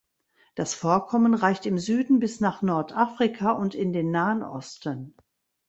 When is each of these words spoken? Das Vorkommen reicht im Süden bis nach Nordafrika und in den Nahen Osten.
Das 0.55 0.73
Vorkommen 0.73 1.35
reicht 1.35 1.67
im 1.67 1.77
Süden 1.77 2.17
bis 2.17 2.39
nach 2.39 2.63
Nordafrika 2.63 3.51
und 3.51 3.75
in 3.75 3.93
den 3.93 4.09
Nahen 4.09 4.41
Osten. 4.41 5.13